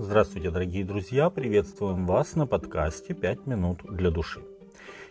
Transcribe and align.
Здравствуйте, 0.00 0.52
дорогие 0.52 0.84
друзья! 0.84 1.28
Приветствуем 1.28 2.06
вас 2.06 2.36
на 2.36 2.46
подкасте 2.46 3.14
«Пять 3.14 3.48
минут 3.48 3.80
для 3.82 4.12
души». 4.12 4.40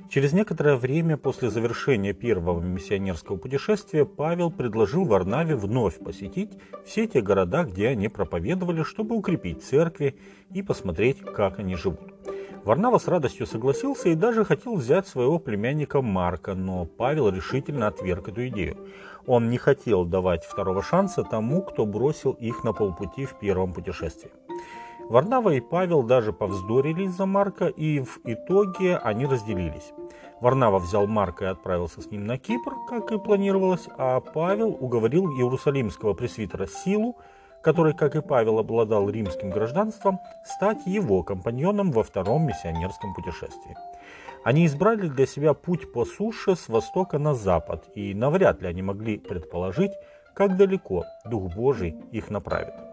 Через 0.10 0.32
некоторое 0.32 0.78
время 0.78 1.18
после 1.18 1.50
завершения 1.50 2.14
первого 2.14 2.62
миссионерского 2.62 3.36
путешествия 3.36 4.06
Павел 4.06 4.50
предложил 4.50 5.04
Варнаве 5.04 5.58
вновь 5.58 6.00
посетить 6.00 6.52
все 6.86 7.06
те 7.06 7.20
города, 7.20 7.66
где 7.66 7.90
они 7.90 8.08
проповедовали, 8.08 8.84
чтобы 8.84 9.18
укрепить 9.18 9.62
церкви 9.62 10.16
и 10.54 10.64
посмотреть, 10.64 11.20
как 11.20 11.60
они 11.60 11.76
живут. 11.76 12.14
Варнава 12.64 12.98
с 12.98 13.10
радостью 13.10 13.46
согласился 13.46 14.08
и 14.08 14.16
даже 14.16 14.46
хотел 14.46 14.78
взять 14.78 15.06
своего 15.06 15.38
племянника 15.38 16.02
Марка, 16.02 16.56
но 16.56 16.86
Павел 16.86 17.28
решительно 17.28 17.88
отверг 17.88 18.30
эту 18.30 18.48
идею. 18.48 18.78
Он 19.26 19.50
не 19.50 19.58
хотел 19.58 20.06
давать 20.06 20.46
второго 20.46 20.82
шанса 20.82 21.24
тому, 21.24 21.62
кто 21.62 21.86
бросил 21.86 22.32
их 22.32 22.64
на 22.64 22.72
полпути 22.72 23.26
в 23.26 23.38
первом 23.38 23.74
путешествии. 23.74 24.32
Варнава 25.10 25.52
и 25.52 25.62
Павел 25.62 26.04
даже 26.04 26.34
повздорили 26.34 27.04
из-за 27.04 27.26
Марка, 27.26 27.68
и 27.68 28.00
в 28.00 28.20
итоге 28.26 28.98
они 28.98 29.26
разделились. 29.26 29.94
Варнава 30.42 30.80
взял 30.80 31.08
Марка 31.08 31.46
и 31.46 31.48
отправился 31.48 32.02
с 32.02 32.12
ним 32.12 32.26
на 32.26 32.38
Кипр, 32.38 32.74
как 32.90 33.12
и 33.12 33.18
планировалось, 33.18 33.88
а 33.98 34.20
Павел 34.20 34.78
уговорил 34.80 35.28
иерусалимского 35.32 36.14
пресвитера 36.14 36.68
Силу 36.68 37.16
который, 37.62 37.94
как 37.94 38.16
и 38.16 38.22
Павел, 38.22 38.60
обладал 38.60 39.10
римским 39.10 39.50
гражданством, 39.50 40.20
стать 40.46 40.86
его 40.86 41.22
компаньоном 41.24 41.92
во 41.92 42.04
втором 42.04 42.48
миссионерском 42.48 43.14
путешествии. 43.14 43.76
Они 44.46 44.66
избрали 44.66 45.10
для 45.10 45.26
себя 45.26 45.54
путь 45.54 45.92
по 45.92 46.06
суше 46.06 46.56
с 46.56 46.70
востока 46.70 47.20
на 47.20 47.34
запад, 47.34 47.84
и 47.94 48.14
навряд 48.14 48.62
ли 48.62 48.70
они 48.70 48.82
могли 48.82 49.18
предположить, 49.18 49.92
как 50.34 50.56
далеко 50.56 51.04
Дух 51.26 51.54
Божий 51.54 51.96
их 52.12 52.30
направит. 52.30 52.87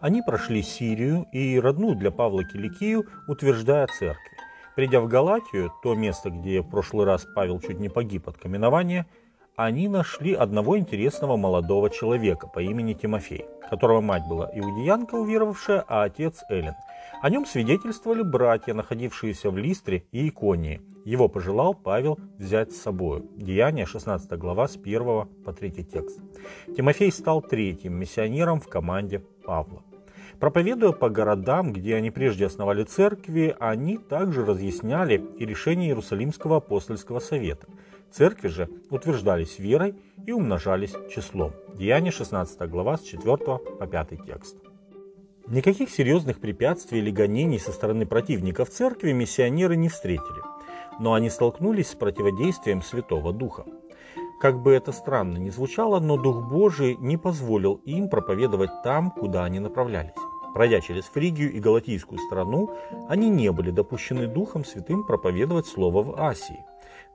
Они 0.00 0.22
прошли 0.22 0.62
Сирию 0.62 1.26
и 1.30 1.60
родную 1.60 1.94
для 1.94 2.10
Павла 2.10 2.42
Киликию, 2.42 3.06
утверждая 3.28 3.86
церкви. 3.86 4.38
Придя 4.74 5.00
в 5.00 5.08
Галатию, 5.08 5.72
то 5.82 5.94
место, 5.94 6.30
где 6.30 6.62
в 6.62 6.70
прошлый 6.70 7.04
раз 7.04 7.26
Павел 7.34 7.60
чуть 7.60 7.78
не 7.78 7.90
погиб 7.90 8.26
от 8.28 8.38
каменования, 8.38 9.06
они 9.56 9.88
нашли 9.88 10.32
одного 10.32 10.78
интересного 10.78 11.36
молодого 11.36 11.90
человека 11.90 12.46
по 12.46 12.60
имени 12.60 12.94
Тимофей, 12.94 13.44
которого 13.68 14.00
мать 14.00 14.26
была 14.26 14.48
иудеянка, 14.54 15.16
уверовавшая, 15.16 15.84
а 15.86 16.04
отец 16.04 16.44
Эллен. 16.48 16.76
О 17.20 17.28
нем 17.28 17.44
свидетельствовали 17.44 18.22
братья, 18.22 18.72
находившиеся 18.72 19.50
в 19.50 19.58
Листре 19.58 20.06
и 20.12 20.28
Иконии. 20.28 20.80
Его 21.04 21.28
пожелал 21.28 21.74
Павел 21.74 22.18
взять 22.38 22.72
с 22.72 22.80
собой. 22.80 23.22
Деяние 23.36 23.84
16 23.84 24.30
глава 24.38 24.66
с 24.66 24.76
1 24.76 25.26
по 25.44 25.52
3 25.52 25.70
текст. 25.84 26.18
Тимофей 26.74 27.12
стал 27.12 27.42
третьим 27.42 27.94
миссионером 27.96 28.60
в 28.60 28.68
команде 28.68 29.18
Павла. 29.44 29.82
Проповедуя 30.40 30.92
по 30.92 31.10
городам, 31.10 31.72
где 31.72 31.94
они 31.94 32.10
прежде 32.10 32.46
основали 32.46 32.82
церкви, 32.82 33.54
они 33.60 33.98
также 33.98 34.44
разъясняли 34.44 35.22
и 35.38 35.46
решения 35.46 35.88
Иерусалимского 35.88 36.56
апостольского 36.56 37.20
совета– 37.20 37.66
Церкви 38.12 38.48
же 38.48 38.68
утверждались 38.90 39.58
верой 39.58 39.94
и 40.26 40.32
умножались 40.32 40.94
числом. 41.14 41.52
Деяние 41.74 42.10
16 42.10 42.68
глава 42.68 42.96
с 42.96 43.02
4 43.02 43.36
по 43.36 43.86
5 43.86 44.26
текст. 44.26 44.56
Никаких 45.46 45.90
серьезных 45.90 46.40
препятствий 46.40 46.98
или 46.98 47.10
гонений 47.10 47.58
со 47.58 47.72
стороны 47.72 48.06
противников 48.06 48.70
церкви 48.70 49.12
миссионеры 49.12 49.76
не 49.76 49.88
встретили, 49.88 50.42
но 50.98 51.14
они 51.14 51.30
столкнулись 51.30 51.90
с 51.90 51.94
противодействием 51.94 52.82
Святого 52.82 53.32
Духа. 53.32 53.64
Как 54.40 54.60
бы 54.60 54.72
это 54.72 54.90
странно 54.90 55.36
ни 55.36 55.50
звучало, 55.50 56.00
но 56.00 56.16
Дух 56.16 56.48
Божий 56.48 56.96
не 56.96 57.16
позволил 57.16 57.74
им 57.84 58.08
проповедовать 58.08 58.70
там, 58.82 59.10
куда 59.10 59.44
они 59.44 59.60
направлялись. 59.60 60.14
Пройдя 60.54 60.80
через 60.80 61.04
Фригию 61.04 61.52
и 61.52 61.60
Галатийскую 61.60 62.18
страну, 62.18 62.70
они 63.08 63.28
не 63.28 63.52
были 63.52 63.70
допущены 63.70 64.26
Духом 64.26 64.64
Святым 64.64 65.04
проповедовать 65.04 65.66
Слово 65.66 66.02
в 66.02 66.20
Асии. 66.20 66.64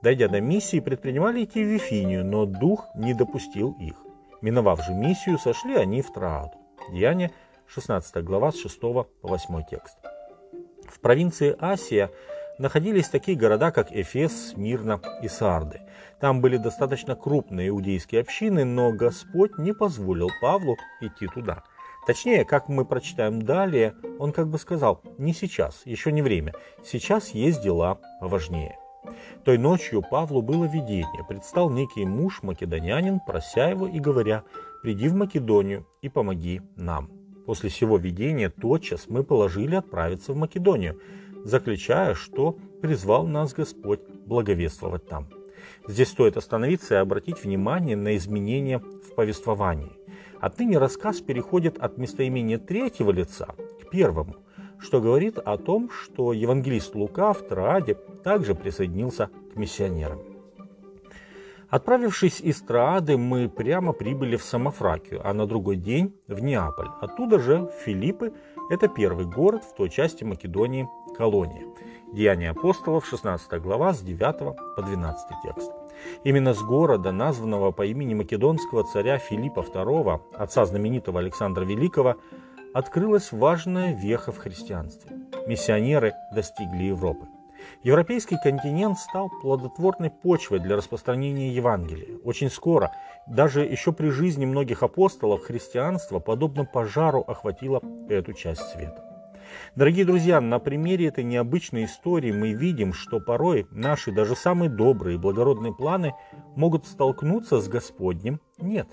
Дойдя 0.02 0.28
до 0.28 0.40
миссии, 0.40 0.80
предпринимали 0.80 1.44
идти 1.44 1.62
в 1.62 1.68
Вифинию, 1.68 2.24
но 2.24 2.46
дух 2.46 2.86
не 2.94 3.14
допустил 3.14 3.76
их. 3.80 3.94
Миновав 4.42 4.84
же 4.84 4.92
миссию, 4.92 5.38
сошли 5.38 5.74
они 5.74 6.02
в 6.02 6.12
Трааду. 6.12 6.52
Деяние 6.92 7.32
16 7.66 8.22
глава 8.24 8.52
с 8.52 8.60
6 8.60 8.80
по 8.80 9.08
8 9.22 9.62
текст. 9.68 9.96
В 10.88 11.00
провинции 11.00 11.56
Асия 11.58 12.10
находились 12.58 13.08
такие 13.08 13.36
города, 13.36 13.70
как 13.70 13.90
Эфес, 13.92 14.50
Смирна 14.50 15.00
и 15.22 15.28
Сарды. 15.28 15.80
Там 16.20 16.40
были 16.40 16.56
достаточно 16.56 17.14
крупные 17.14 17.68
иудейские 17.68 18.20
общины, 18.20 18.64
но 18.64 18.92
Господь 18.92 19.58
не 19.58 19.72
позволил 19.72 20.30
Павлу 20.40 20.76
идти 21.00 21.26
туда. 21.26 21.64
Точнее, 22.06 22.44
как 22.44 22.68
мы 22.68 22.84
прочитаем 22.84 23.42
далее, 23.42 23.96
он 24.20 24.32
как 24.32 24.48
бы 24.48 24.58
сказал, 24.58 25.02
не 25.18 25.34
сейчас, 25.34 25.82
еще 25.84 26.12
не 26.12 26.22
время, 26.22 26.54
сейчас 26.84 27.30
есть 27.30 27.62
дела 27.62 27.98
поважнее. 28.20 28.78
Той 29.44 29.58
ночью 29.58 30.02
Павлу 30.08 30.40
было 30.40 30.64
видение. 30.66 31.24
Предстал 31.28 31.68
некий 31.70 32.04
муж, 32.04 32.42
македонянин, 32.42 33.20
прося 33.26 33.68
его 33.68 33.86
и 33.88 33.98
говоря, 33.98 34.44
«Приди 34.82 35.08
в 35.08 35.14
Македонию 35.14 35.86
и 36.00 36.08
помоги 36.08 36.60
нам». 36.76 37.10
После 37.44 37.70
всего 37.70 37.96
видения 37.96 38.50
тотчас 38.50 39.08
мы 39.08 39.22
положили 39.22 39.74
отправиться 39.76 40.32
в 40.32 40.36
Македонию, 40.36 41.00
заключая, 41.44 42.14
что 42.14 42.56
призвал 42.82 43.26
нас 43.26 43.52
Господь 43.52 44.00
благовествовать 44.26 45.06
там. 45.06 45.28
Здесь 45.86 46.08
стоит 46.08 46.36
остановиться 46.36 46.94
и 46.94 46.98
обратить 46.98 47.42
внимание 47.42 47.96
на 47.96 48.16
изменения 48.16 48.78
в 48.78 49.14
повествовании. 49.14 49.92
Отныне 50.40 50.78
рассказ 50.78 51.20
переходит 51.20 51.78
от 51.78 51.98
местоимения 51.98 52.58
третьего 52.58 53.10
лица 53.10 53.54
к 53.80 53.90
первому– 53.90 54.36
что 54.78 55.00
говорит 55.00 55.38
о 55.38 55.56
том, 55.56 55.90
что 55.90 56.32
евангелист 56.32 56.94
Лука 56.94 57.32
в 57.32 57.42
Трааде 57.42 57.94
также 58.22 58.54
присоединился 58.54 59.30
к 59.52 59.56
миссионерам. 59.56 60.20
Отправившись 61.68 62.40
из 62.40 62.60
Троады, 62.62 63.16
мы 63.16 63.48
прямо 63.48 63.92
прибыли 63.92 64.36
в 64.36 64.44
Самофракию, 64.44 65.20
а 65.24 65.34
на 65.34 65.46
другой 65.46 65.76
день 65.76 66.14
в 66.28 66.40
Неаполь. 66.40 66.88
Оттуда 67.00 67.40
же 67.40 67.62
в 67.62 67.72
Филиппы, 67.84 68.32
это 68.70 68.86
первый 68.86 69.26
город 69.26 69.64
в 69.64 69.74
той 69.74 69.90
части 69.90 70.22
Македонии, 70.22 70.88
колония. 71.16 71.64
Деяния 72.16 72.52
апостолов, 72.52 73.06
16 73.06 73.60
глава, 73.60 73.92
с 73.92 74.00
9 74.00 74.56
по 74.74 74.82
12 74.82 75.28
текст. 75.42 75.70
Именно 76.24 76.54
с 76.54 76.62
города, 76.62 77.12
названного 77.12 77.72
по 77.72 77.84
имени 77.84 78.14
македонского 78.14 78.84
царя 78.84 79.18
Филиппа 79.18 79.60
II, 79.60 80.22
отца 80.32 80.64
знаменитого 80.64 81.20
Александра 81.20 81.62
Великого, 81.64 82.16
открылась 82.72 83.32
важная 83.32 83.92
веха 83.92 84.32
в 84.32 84.38
христианстве. 84.38 85.10
Миссионеры 85.46 86.14
достигли 86.34 86.84
Европы. 86.84 87.26
Европейский 87.82 88.38
континент 88.42 88.98
стал 88.98 89.28
плодотворной 89.42 90.08
почвой 90.08 90.60
для 90.60 90.76
распространения 90.76 91.50
Евангелия. 91.50 92.16
Очень 92.24 92.48
скоро, 92.48 92.92
даже 93.26 93.60
еще 93.60 93.92
при 93.92 94.08
жизни 94.08 94.46
многих 94.46 94.82
апостолов, 94.82 95.42
христианство, 95.42 96.18
подобно 96.18 96.64
пожару, 96.64 97.20
охватило 97.20 97.82
эту 98.08 98.32
часть 98.32 98.62
света. 98.70 99.15
Дорогие 99.74 100.04
друзья, 100.04 100.40
на 100.40 100.58
примере 100.58 101.06
этой 101.06 101.24
необычной 101.24 101.84
истории 101.84 102.32
мы 102.32 102.52
видим, 102.52 102.92
что 102.92 103.20
порой 103.20 103.66
наши 103.70 104.12
даже 104.12 104.36
самые 104.36 104.70
добрые 104.70 105.16
и 105.16 105.18
благородные 105.18 105.74
планы 105.74 106.14
могут 106.54 106.86
столкнуться 106.86 107.60
с 107.60 107.68
Господним 107.68 108.40
«нет». 108.58 108.88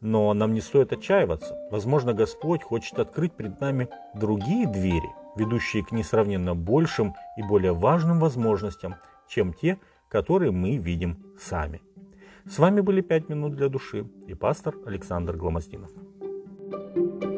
Но 0.00 0.32
нам 0.32 0.54
не 0.54 0.60
стоит 0.60 0.92
отчаиваться. 0.92 1.54
Возможно, 1.70 2.14
Господь 2.14 2.62
хочет 2.62 2.98
открыть 2.98 3.32
перед 3.34 3.60
нами 3.60 3.88
другие 4.14 4.66
двери, 4.66 5.10
ведущие 5.36 5.84
к 5.84 5.92
несравненно 5.92 6.54
большим 6.54 7.14
и 7.36 7.42
более 7.42 7.74
важным 7.74 8.18
возможностям, 8.18 8.96
чем 9.28 9.52
те, 9.52 9.78
которые 10.08 10.52
мы 10.52 10.76
видим 10.76 11.18
сами. 11.38 11.82
С 12.46 12.58
вами 12.58 12.80
были 12.80 13.02
«Пять 13.02 13.28
минут 13.28 13.54
для 13.54 13.68
души» 13.68 14.06
и 14.26 14.34
пастор 14.34 14.74
Александр 14.86 15.36
Гломоздинов. 15.36 15.90
thank 16.94 17.24
you 17.24 17.29